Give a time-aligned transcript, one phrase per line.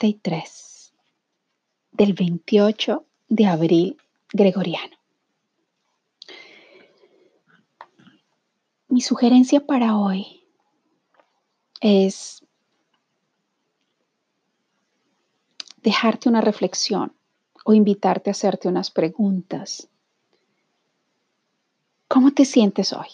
[0.00, 0.92] Cuarentena, día 53
[1.92, 3.96] del 28 de abril
[4.32, 4.96] gregoriano.
[8.88, 10.42] Mi sugerencia para hoy
[11.80, 12.42] es
[15.82, 17.12] dejarte una reflexión
[17.64, 19.88] o invitarte a hacerte unas preguntas.
[22.08, 23.08] ¿Cómo te sientes hoy?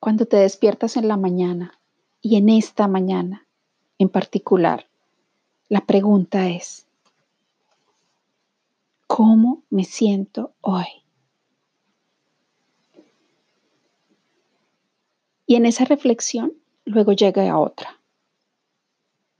[0.00, 1.78] Cuando te despiertas en la mañana
[2.22, 3.46] y en esta mañana
[4.02, 4.88] en particular,
[5.68, 6.86] la pregunta es,
[9.06, 10.86] ¿cómo me siento hoy?
[15.46, 16.52] Y en esa reflexión
[16.84, 18.00] luego llega a otra.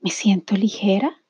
[0.00, 1.22] ¿Me siento ligera?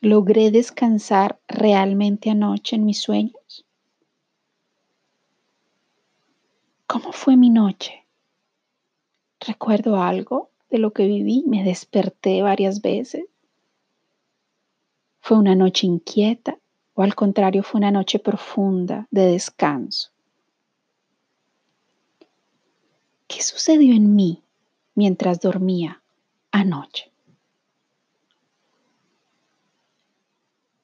[0.00, 3.66] ¿Logré descansar realmente anoche en mis sueños?
[6.86, 8.06] ¿Cómo fue mi noche?
[9.40, 11.44] ¿Recuerdo algo de lo que viví?
[11.46, 13.26] ¿Me desperté varias veces?
[15.20, 16.58] ¿Fue una noche inquieta
[16.94, 20.10] o al contrario fue una noche profunda de descanso?
[23.28, 24.42] ¿Qué sucedió en mí
[24.96, 26.02] mientras dormía
[26.50, 27.12] anoche?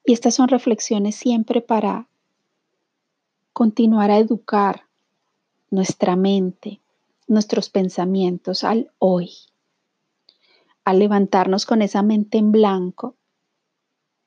[0.05, 2.07] Y estas son reflexiones siempre para
[3.51, 4.85] continuar a educar
[5.69, 6.79] nuestra mente,
[7.27, 9.31] nuestros pensamientos al hoy,
[10.83, 13.15] al levantarnos con esa mente en blanco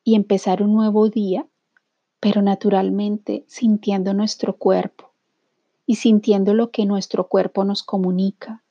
[0.04, 1.46] y empezar un nuevo día,
[2.20, 5.10] pero naturalmente sintiendo nuestro cuerpo
[5.86, 8.62] y sintiendo lo que nuestro cuerpo nos comunica.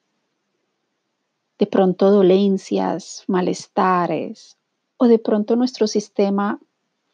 [1.60, 4.58] De pronto dolencias, malestares
[4.98, 6.60] o de pronto nuestro sistema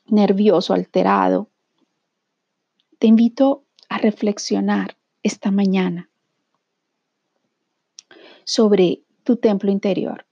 [0.06, 1.50] nervioso alterado.
[3.00, 6.10] Te invito a reflexionar esta mañana
[8.44, 10.26] sobre tu templo interior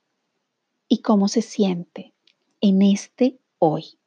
[0.87, 2.13] y cómo se siente
[2.61, 3.97] en este hoy.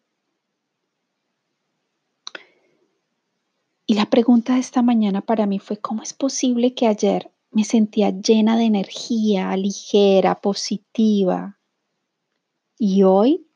[3.87, 7.65] Y la pregunta de esta mañana para mí fue, ¿cómo es posible que ayer me
[7.65, 11.59] sentía llena de energía, ligera, positiva?
[12.79, 13.47] Y hoy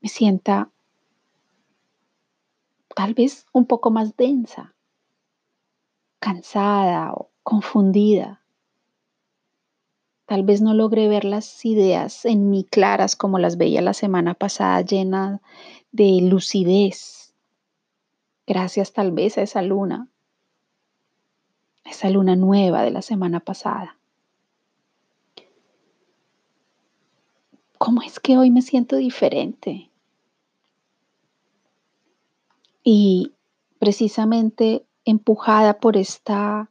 [0.00, 0.70] me sienta
[2.94, 4.74] tal vez un poco más densa,
[6.18, 8.37] cansada o confundida.
[10.28, 14.34] Tal vez no logré ver las ideas en mí claras como las veía la semana
[14.34, 15.40] pasada, llena
[15.90, 17.32] de lucidez.
[18.46, 20.08] Gracias tal vez a esa luna,
[21.86, 23.96] esa luna nueva de la semana pasada.
[27.78, 29.90] ¿Cómo es que hoy me siento diferente?
[32.84, 33.32] Y
[33.78, 36.70] precisamente empujada por esta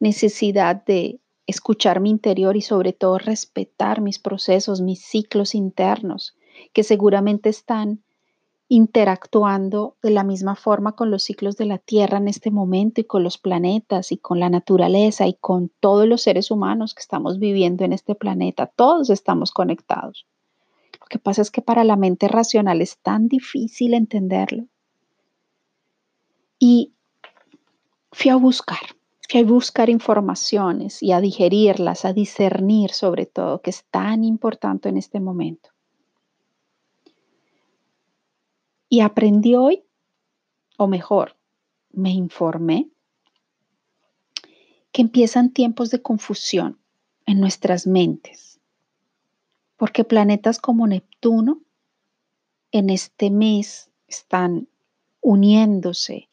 [0.00, 6.36] necesidad de escuchar mi interior y sobre todo respetar mis procesos, mis ciclos internos,
[6.72, 8.02] que seguramente están
[8.68, 13.04] interactuando de la misma forma con los ciclos de la Tierra en este momento y
[13.04, 17.38] con los planetas y con la naturaleza y con todos los seres humanos que estamos
[17.38, 18.66] viviendo en este planeta.
[18.66, 20.26] Todos estamos conectados.
[21.00, 24.66] Lo que pasa es que para la mente racional es tan difícil entenderlo.
[26.58, 26.92] Y
[28.10, 28.80] fui a buscar,
[29.28, 34.96] a buscar informaciones y a digerirlas, a discernir sobre todo, que es tan importante en
[34.96, 35.70] este momento.
[38.88, 39.82] Y aprendí hoy,
[40.78, 41.36] o mejor,
[41.90, 42.88] me informé,
[44.92, 46.78] que empiezan tiempos de confusión
[47.26, 48.60] en nuestras mentes,
[49.76, 51.60] porque planetas como Neptuno
[52.70, 54.68] en este mes están
[55.20, 56.28] uniéndose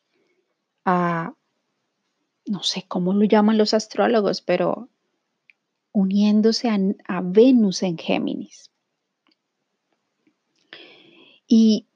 [0.85, 1.33] a
[2.45, 4.89] no sé cómo lo llaman los astrólogos, pero
[5.91, 8.71] uniéndose a, Venus en Géminis.
[11.47, 11.87] Y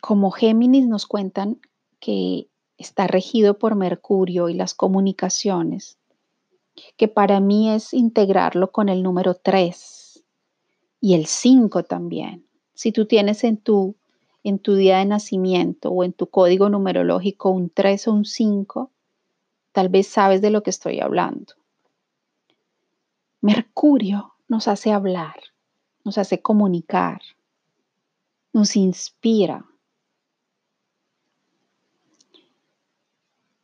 [0.00, 1.60] como Géminis nos cuentan
[2.00, 5.98] que está regido por Mercurio y las comunicaciones,
[6.96, 10.24] que para mí es integrarlo con el número 3
[11.00, 12.46] y el 5 también.
[12.74, 13.96] Si tú tienes en tu,
[14.44, 18.90] en tu día de nacimiento o en tu código numerológico un 3 o un 5,
[19.76, 21.52] Tal vez sabes de lo que estoy hablando.
[23.42, 25.38] Mercurio nos hace hablar,
[26.02, 27.20] nos hace comunicar,
[28.54, 29.66] nos inspira.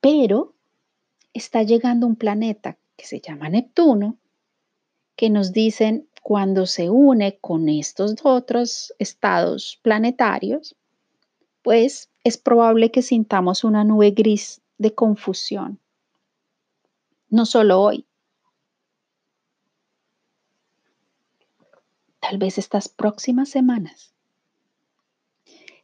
[0.02, 0.52] Pero
[1.32, 4.18] está llegando un planeta que se llama Neptuno,
[5.16, 10.76] que nos dicen cuando se une con estos otros estados planetarios,
[11.62, 15.78] pues es probable que sintamos una nube gris de confusión
[17.32, 18.06] no solo hoy.
[22.20, 24.14] Tal vez estas próximas semanas.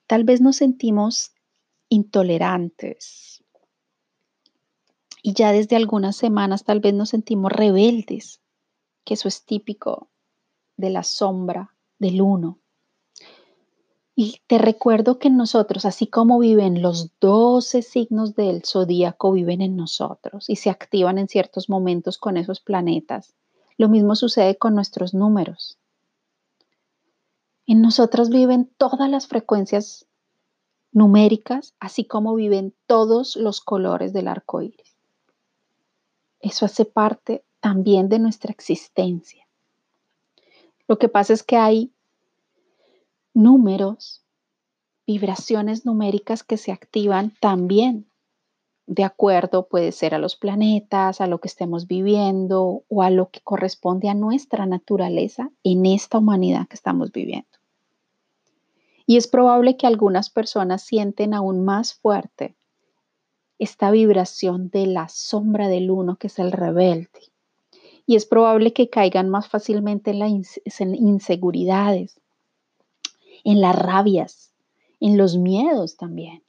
[0.07, 1.33] Tal vez nos sentimos
[1.89, 3.43] intolerantes.
[5.23, 8.41] Y ya desde algunas semanas tal vez nos sentimos rebeldes,
[9.05, 10.11] que eso es típico
[10.77, 12.61] de la sombra del uno.
[14.21, 19.77] Y te recuerdo que nosotros, así como viven los 12 signos del zodíaco, viven en
[19.77, 23.37] nosotros y se activan en ciertos momentos con esos planetas.
[23.77, 25.79] Lo mismo sucede con nuestros números.
[27.69, 30.05] En nosotros viven todas las frecuencias
[30.91, 34.97] numéricas, así como viven todos los colores del arco iris.
[36.41, 39.47] Eso hace parte también de nuestra existencia.
[40.89, 41.93] Lo que pasa es que hay
[43.39, 44.23] números,
[45.07, 48.09] vibraciones numéricas que se activan también
[48.89, 53.29] de acuerdo, puede ser a los planetas, a lo que estemos viviendo o a lo
[53.29, 57.47] que corresponde a nuestra naturaleza en esta humanidad que estamos viviendo.
[59.05, 62.57] Y es probable que algunas personas sienten aún más fuerte
[63.59, 67.31] esta vibración de la sombra del uno, que es el rebelde.
[68.07, 70.31] Y es probable que caigan más fácilmente en las
[70.79, 72.19] inseguridades,
[73.45, 74.53] en las rabias,
[75.01, 76.43] en los miedos también.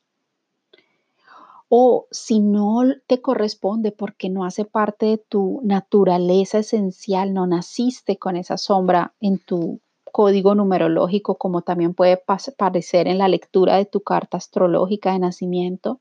[1.69, 8.17] O si no te corresponde porque no hace parte de tu naturaleza esencial, no naciste
[8.17, 9.79] con esa sombra en tu
[10.11, 12.21] código numerológico, como también puede
[12.57, 15.99] parecer en la lectura de tu carta astrológica de nacimiento,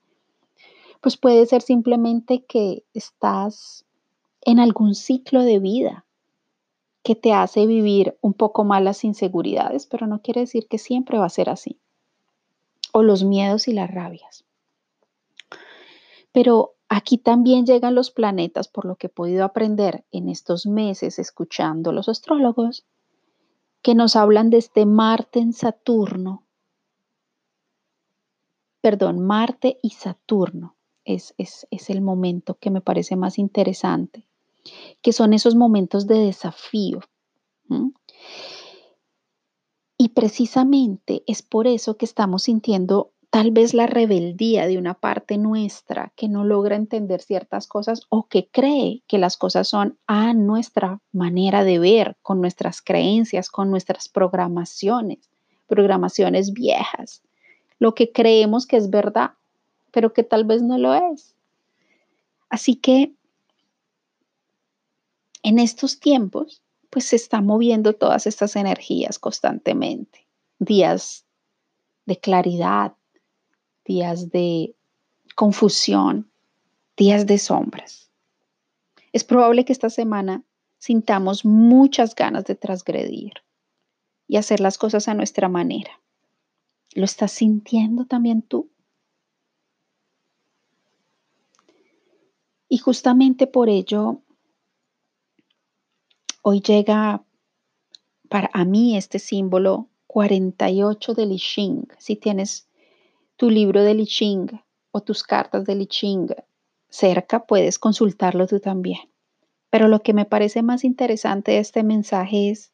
[1.02, 3.84] pues puede ser simplemente que estás
[4.40, 6.06] en algún ciclo de vida
[7.08, 11.16] que te hace vivir un poco más las inseguridades, pero no quiere decir que siempre
[11.16, 11.80] va a ser así.
[12.92, 14.44] O los miedos y las rabias.
[16.32, 21.18] Pero aquí también llegan los planetas, por lo que he podido aprender en estos meses
[21.18, 22.84] escuchando a los astrólogos,
[23.80, 26.44] que nos hablan de este Marte en Saturno.
[28.82, 30.76] Perdón, Marte y Saturno
[31.06, 34.27] es, es, el momento que me parece más interesante,
[35.02, 37.00] que son esos momentos de desafío.
[39.96, 45.36] Y precisamente es por eso que estamos sintiendo tal vez la rebeldía de una parte
[45.36, 50.32] nuestra que no logra entender ciertas cosas o que cree que las cosas son a
[50.32, 55.28] nuestra manera de ver, con nuestras creencias, con nuestras programaciones,
[55.66, 57.22] programaciones viejas,
[57.78, 59.32] lo que creemos que es verdad,
[59.90, 61.34] pero que tal vez no lo es.
[62.48, 63.12] Así que
[65.42, 70.26] en estos tiempos, pues se están moviendo todas estas energías constantemente.
[70.58, 71.24] Días
[72.06, 72.94] de claridad,
[73.84, 74.74] días de
[75.34, 76.30] confusión,
[76.96, 78.10] días de sombras.
[79.12, 80.42] Es probable que esta semana
[80.78, 83.32] sintamos muchas ganas de transgredir
[84.26, 86.00] y hacer las cosas a nuestra manera.
[86.94, 88.70] ¿Lo estás sintiendo también tú?
[92.68, 94.22] Y justamente por ello,
[96.42, 97.22] hoy llega
[98.28, 101.88] para a mí este símbolo 48 del I Ching.
[101.98, 102.68] Si tienes
[103.36, 106.34] tu libro de I Ching o tus cartas de I Ching
[106.88, 109.00] cerca, puedes consultarlo tú también.
[109.70, 112.72] Pero lo que me parece más interesante de este mensaje es,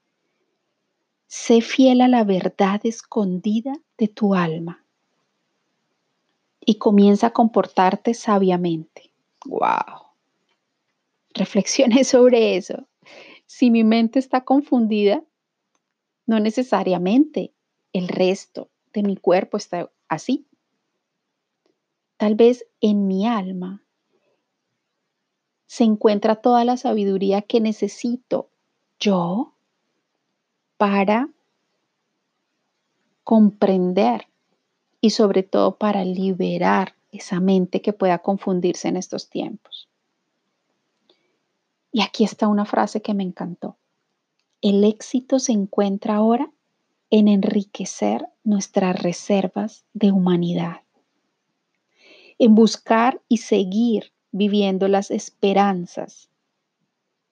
[1.26, 4.84] sé fiel a la verdad escondida de tu alma
[6.64, 9.10] y comienza a comportarte sabiamente.
[9.44, 10.06] ¡Wow!
[11.34, 12.86] Reflexione sobre eso.
[13.46, 15.22] Si mi mente está confundida,
[16.26, 17.52] no necesariamente
[17.92, 20.46] el resto de mi cuerpo está así.
[22.16, 23.84] Tal vez en mi alma
[25.66, 28.50] se encuentra toda la sabiduría que necesito
[28.98, 29.54] yo
[30.76, 31.28] para
[33.24, 34.28] comprender
[35.00, 39.88] y sobre todo para liberar esa mente que pueda confundirse en estos tiempos.
[41.94, 43.78] Y aquí está una frase que me encantó.
[44.60, 46.50] El éxito se encuentra ahora
[47.08, 50.84] en enriquecer nuestras reservas de humanidad
[52.38, 56.28] en buscar y seguir viviendo las esperanzas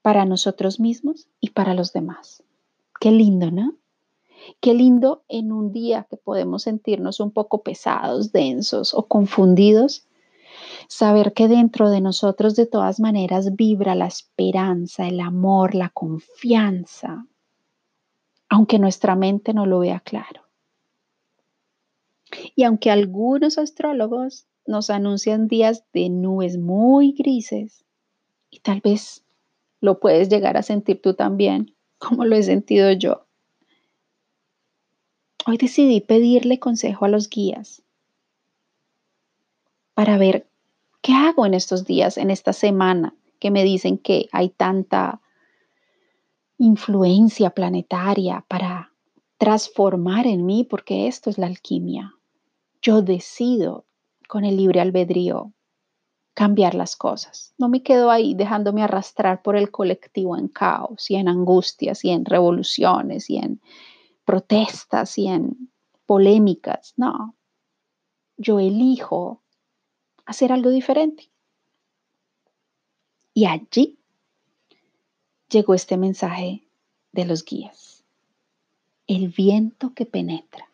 [0.00, 2.42] para nosotros mismos y para los demás.
[3.00, 3.74] Qué lindo, ¿no?
[4.60, 10.06] Qué lindo en un día que podemos sentirnos un poco pesados, densos o confundidos,
[10.92, 17.26] saber que dentro de nosotros de todas maneras vibra la esperanza, el amor, la confianza,
[18.50, 20.42] aunque nuestra mente no lo vea claro.
[22.54, 27.86] Y aunque algunos astrólogos nos anuncian días de nubes muy grises
[28.50, 29.24] y tal vez
[29.80, 33.26] lo puedes llegar a sentir tú también, como lo he sentido yo.
[35.46, 37.82] Hoy decidí pedirle consejo a los guías
[39.94, 40.51] para ver
[41.02, 45.20] qué hago en estos días, en esta semana, que me dicen que hay tanta
[46.58, 48.92] influencia planetaria para
[49.36, 52.14] transformar en mí, porque esto es la alquimia.
[52.80, 53.84] Yo decido
[54.28, 55.52] con el libre albedrío
[56.34, 57.52] cambiar las cosas.
[57.58, 62.10] No me quedo ahí dejándome arrastrar por el colectivo en caos y en angustias y
[62.10, 63.60] en revoluciones y en
[64.24, 65.70] protestas y en
[66.06, 66.94] polémicas.
[66.96, 67.36] No,
[68.36, 69.41] yo elijo
[70.32, 71.30] hacer algo diferente.
[73.34, 73.98] Y allí
[75.48, 76.66] llegó este mensaje
[77.12, 78.02] de los guías.
[79.06, 80.68] El viento que penetra.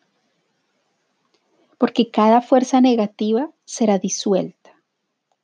[1.77, 4.81] Porque cada fuerza negativa será disuelta,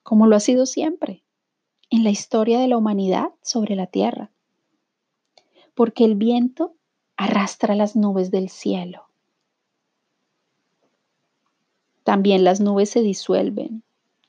[0.04, 1.24] como lo ha sido siempre
[1.90, 4.32] en la historia de la humanidad sobre la tierra.
[5.74, 6.74] Porque el viento
[7.16, 9.06] arrastra las nubes del cielo.
[12.04, 13.85] También las nubes se disuelven.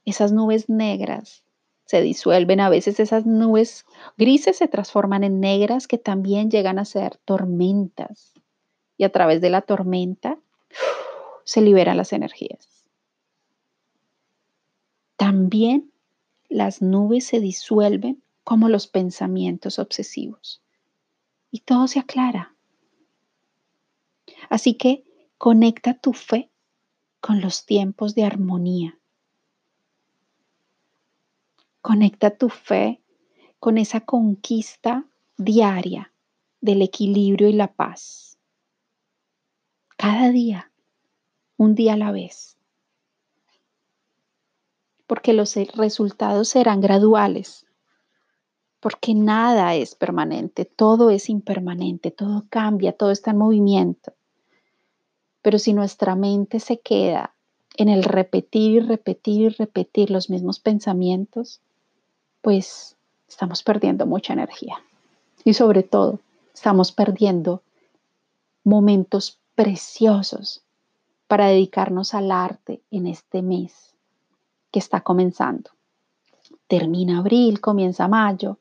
[0.06, 1.44] Esas nubes negras
[1.84, 2.60] se disuelven.
[2.60, 3.84] A veces esas nubes
[4.16, 8.32] grises se transforman en negras que también llegan a ser tormentas.
[8.96, 10.38] Y a través de la tormenta
[11.44, 12.86] se liberan las energías.
[15.16, 15.92] También
[16.48, 20.62] las nubes se disuelven como los pensamientos obsesivos.
[21.50, 22.54] Y todo se aclara.
[24.48, 25.04] Así que
[25.36, 26.50] conecta tu fe
[27.20, 28.98] con los tiempos de armonía.
[31.86, 33.00] Conecta tu fe
[33.60, 36.12] con esa conquista diaria
[36.60, 38.40] del equilibrio y la paz.
[39.96, 40.72] Cada día,
[41.56, 42.58] un día a la vez.
[45.06, 47.66] Porque los resultados serán graduales.
[48.80, 54.12] Porque nada es permanente, todo es impermanente, todo cambia, todo está en movimiento.
[55.40, 57.36] Pero si nuestra mente se queda
[57.76, 61.62] en el repetir y repetir y repetir los mismos pensamientos,
[62.46, 62.94] pues
[63.26, 64.76] estamos perdiendo mucha energía.
[65.42, 66.20] Y sobre todo,
[66.54, 67.64] estamos perdiendo
[68.62, 70.62] momentos preciosos
[71.26, 73.96] para dedicarnos al arte en este mes
[74.70, 75.70] que está comenzando.
[76.68, 78.58] Termina abril, comienza mayo,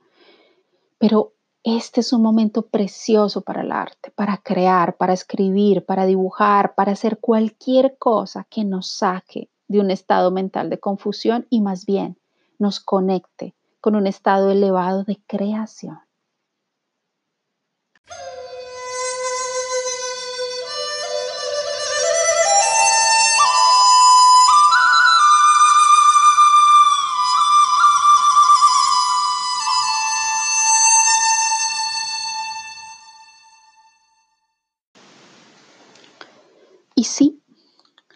[0.97, 6.73] pero este es un momento precioso para el arte, para crear, para escribir, para dibujar,
[6.73, 11.85] para hacer cualquier cosa que nos saque de un estado mental de confusión y más
[11.85, 12.17] bien
[12.57, 13.53] nos conecte
[13.85, 15.99] con un estado elevado de creación.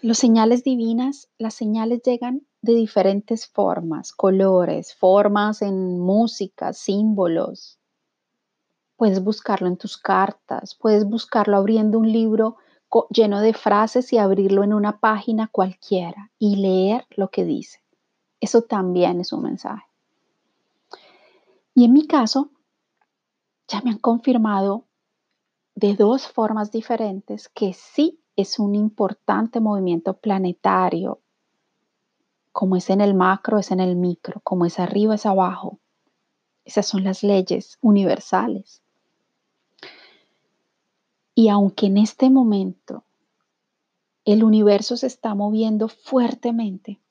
[0.09, 7.77] Los señales divinas, las señales llegan de diferentes formas, colores, formas en música, símbolos.
[8.95, 12.57] Puedes buscarlo en tus cartas, puedes buscarlo abriendo un libro
[13.11, 17.77] lleno de frases y abrirlo en una página cualquiera y leer lo que dice.
[18.39, 19.85] Eso también es un mensaje.
[21.75, 22.49] Y en mi caso,
[23.67, 24.85] ya me han confirmado
[25.75, 31.19] de dos formas diferentes que sí es un importante movimiento planetario.
[32.53, 35.79] Como es en el macro, es en el micro, como es arriba, es abajo.
[36.63, 38.81] Esas son las leyes universales.
[41.35, 43.03] Y aunque en este momento
[44.23, 47.01] el universo se está moviendo fuertemente,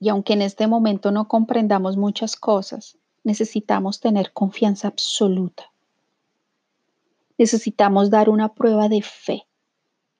[0.00, 5.71] y aunque en este momento no comprendamos muchas cosas, necesitamos tener confianza absoluta
[7.38, 9.46] necesitamos dar una prueba de fe,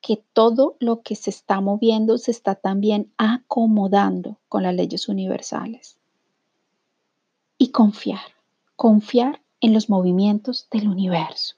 [0.00, 5.98] que todo lo que se está moviendo se está también acomodando con las leyes universales.
[7.56, 8.20] Y confiar,
[8.74, 11.54] confiar en los movimientos del universo.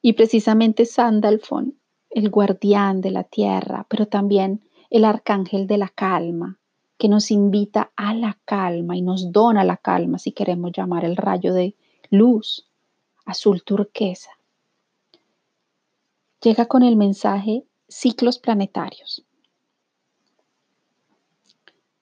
[0.00, 1.78] Y precisamente Sandalfon,
[2.08, 6.58] el guardián de la tierra, pero también el arcángel de la calma,
[6.96, 11.16] que nos invita a la calma y nos dona la calma, si queremos llamar el
[11.16, 11.76] rayo de
[12.10, 12.68] luz
[13.28, 14.30] azul turquesa.
[16.42, 19.22] Llega con el mensaje ciclos planetarios.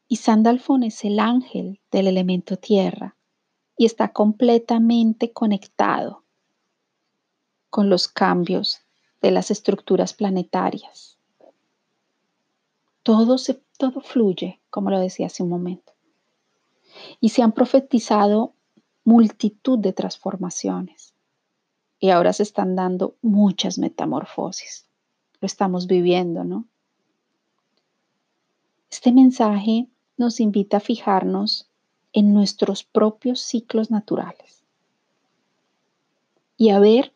[0.06, 3.16] Y Sandalfon es el ángel del elemento tierra
[3.76, 6.23] y está completamente conectado
[7.71, 8.83] con los cambios
[9.21, 11.18] de las estructuras planetarias.
[13.02, 15.92] Todo, se, todo fluye, como lo decía hace un momento.
[17.21, 18.54] Y se han profetizado
[19.02, 21.16] multitud de transformaciones
[21.99, 24.87] y ahora se están dando muchas metamorfosis.
[25.41, 26.67] Lo estamos viviendo, ¿no?
[28.91, 31.69] Este mensaje nos invita a fijarnos
[32.12, 34.62] en nuestros propios ciclos naturales
[36.57, 37.12] y a ver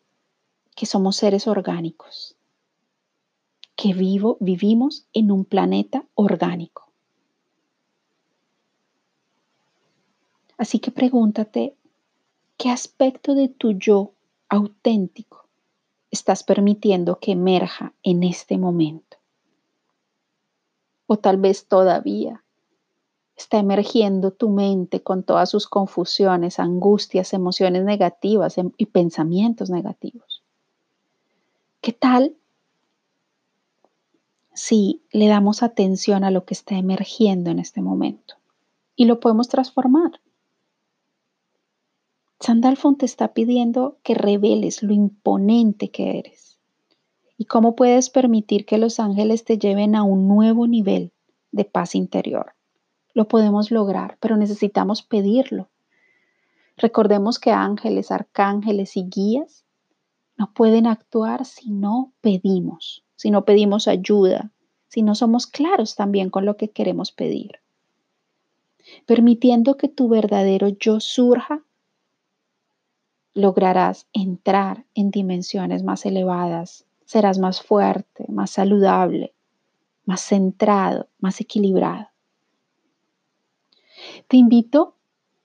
[0.76, 2.36] que somos seres orgánicos,
[3.76, 6.90] que vivo, vivimos en un planeta orgánico.
[10.58, 11.74] Así que pregúntate,
[12.58, 14.12] ¿qué aspecto de tu yo
[14.50, 15.48] auténtico
[16.10, 19.16] estás permitiendo que emerja en este momento?
[21.06, 22.44] O tal vez todavía
[23.36, 30.42] está emergiendo tu mente con todas sus confusiones, angustias, emociones negativas em, y pensamientos negativos.
[31.80, 32.36] ¿Qué tal
[34.52, 38.34] si le damos atención a lo que está emergiendo en este momento
[38.94, 40.20] y lo podemos transformar?
[42.40, 46.58] Sandalfon te está pidiendo que reveles lo imponente que eres
[47.36, 51.12] y cómo puedes permitir que los ángeles te lleven a un nuevo nivel
[51.52, 52.54] de paz interior.
[53.12, 55.68] Lo podemos lograr, pero necesitamos pedirlo.
[56.78, 59.66] Recordemos que ángeles, arcángeles y guías
[60.38, 64.50] no pueden actuar si no pedimos, si no pedimos ayuda,
[64.88, 67.60] si no somos claros también con lo que queremos pedir.
[69.04, 71.64] Permitiendo que tu verdadero yo surja
[73.34, 79.34] lograrás entrar en dimensiones más elevadas, serás más fuerte, más saludable,
[80.04, 82.08] más centrado, más equilibrado.
[84.28, 84.96] Te invito,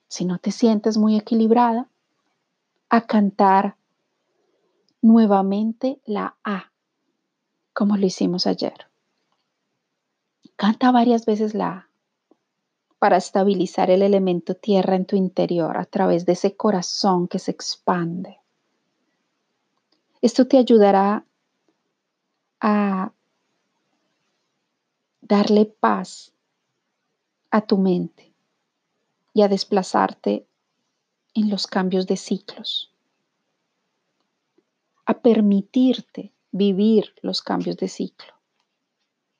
[0.07, 1.89] si no te sientes muy equilibrada,
[2.89, 3.75] a cantar
[5.01, 6.71] nuevamente la A,
[7.73, 8.87] como lo hicimos ayer.
[10.55, 11.89] Canta varias veces la A
[13.05, 17.51] para estabilizar el elemento tierra en tu interior a través de ese corazón que se
[17.51, 18.39] expande.
[20.23, 21.23] Esto te ayudará
[22.61, 23.11] a
[25.21, 26.33] darle paz
[27.51, 28.33] a tu mente
[29.35, 30.47] y a desplazarte
[31.35, 32.91] en los cambios de ciclos,
[35.05, 38.34] a permitirte vivir los cambios de ciclo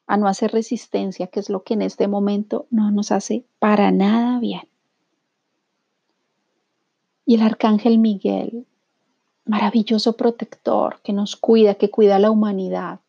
[0.08, 3.92] a no hacer resistencia, que es lo que en este momento no nos hace para
[3.92, 4.68] nada bien.
[7.26, 8.68] Y el arcángel Miguel,
[9.46, 13.00] maravilloso protector que nos cuida, que cuida a la humanidad,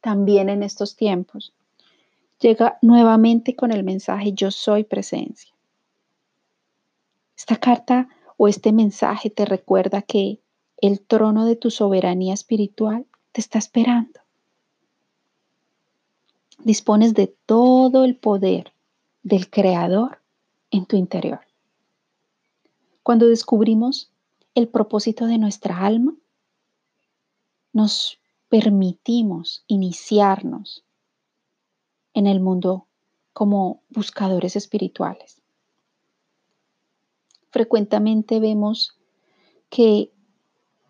[0.00, 1.54] también en estos tiempos,
[2.40, 5.52] llega nuevamente con el mensaje yo soy presencia.
[7.36, 10.40] Esta carta o este mensaje te recuerda que
[10.78, 14.25] el trono de tu soberanía espiritual te está esperando
[16.58, 18.72] dispones de todo el poder
[19.22, 20.20] del Creador
[20.70, 21.40] en tu interior.
[23.02, 24.10] Cuando descubrimos
[24.54, 26.14] el propósito de nuestra alma,
[27.72, 30.84] nos permitimos iniciarnos
[32.14, 32.86] en el mundo
[33.32, 35.42] como buscadores espirituales.
[37.50, 38.96] Frecuentemente vemos
[39.68, 40.10] que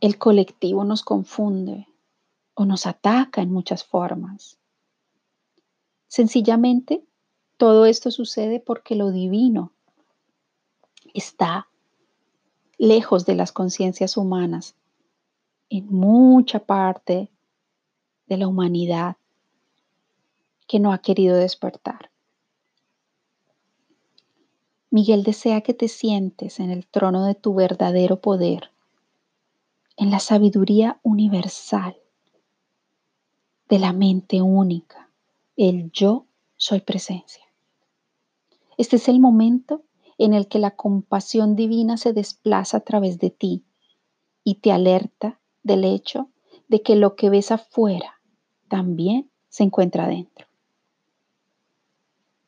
[0.01, 1.89] el colectivo nos confunde
[2.55, 4.59] o nos ataca en muchas formas.
[6.09, 7.05] Sencillamente,
[7.57, 9.73] todo esto sucede porque lo divino
[11.14, 11.69] está
[12.79, 14.77] lejos de las conciencias humanas
[15.71, 17.31] en mucha parte
[18.27, 19.16] de la humanidad
[20.69, 22.11] que no ha querido despertar.
[24.90, 28.71] Miguel desea que te sientes en el trono de tu verdadero poder,
[29.97, 31.97] en la sabiduría universal
[33.69, 35.06] de la mente única
[35.57, 37.45] el yo soy presencia.
[38.77, 39.83] Este es el momento
[40.19, 43.64] en el que la compasión divina se desplaza a través de ti
[44.45, 46.31] y te alerta del hecho
[46.69, 48.21] de que lo que ves afuera
[48.69, 50.47] también se encuentra dentro.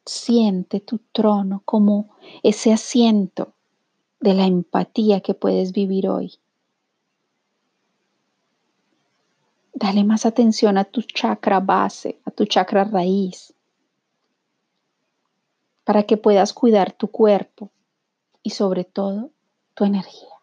[0.05, 2.11] Siente tu trono como
[2.43, 3.55] ese asiento
[4.21, 6.39] de la empatía que puedes vivir hoy
[9.81, 13.55] Dale más atención a tu chakra base, a tu chakra raíz,
[15.85, 17.71] para que puedas cuidar tu cuerpo
[18.43, 19.31] y sobre todo
[19.75, 20.38] tu energía.